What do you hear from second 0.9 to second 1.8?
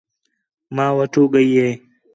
وٹھو ڳئی ہِے